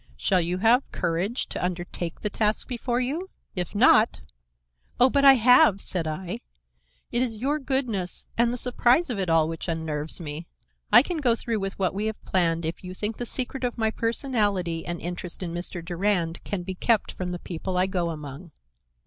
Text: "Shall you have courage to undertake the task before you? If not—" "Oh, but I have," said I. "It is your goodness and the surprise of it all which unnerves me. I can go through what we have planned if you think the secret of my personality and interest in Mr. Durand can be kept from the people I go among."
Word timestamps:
"Shall 0.17 0.41
you 0.41 0.57
have 0.57 0.91
courage 0.91 1.45
to 1.49 1.63
undertake 1.63 2.21
the 2.21 2.29
task 2.31 2.67
before 2.67 2.99
you? 2.99 3.29
If 3.55 3.75
not—" 3.75 4.21
"Oh, 4.99 5.11
but 5.11 5.23
I 5.23 5.33
have," 5.33 5.79
said 5.79 6.07
I. 6.07 6.39
"It 7.11 7.21
is 7.21 7.37
your 7.37 7.59
goodness 7.59 8.27
and 8.35 8.49
the 8.49 8.57
surprise 8.57 9.11
of 9.11 9.19
it 9.19 9.29
all 9.29 9.47
which 9.47 9.67
unnerves 9.67 10.19
me. 10.19 10.47
I 10.91 11.03
can 11.03 11.17
go 11.17 11.35
through 11.35 11.59
what 11.77 11.93
we 11.93 12.07
have 12.07 12.19
planned 12.25 12.65
if 12.65 12.83
you 12.83 12.95
think 12.95 13.17
the 13.17 13.27
secret 13.27 13.63
of 13.63 13.77
my 13.77 13.91
personality 13.91 14.83
and 14.87 14.99
interest 14.99 15.43
in 15.43 15.53
Mr. 15.53 15.85
Durand 15.85 16.43
can 16.43 16.63
be 16.63 16.73
kept 16.73 17.11
from 17.11 17.27
the 17.29 17.37
people 17.37 17.77
I 17.77 17.85
go 17.85 18.09
among." 18.09 18.51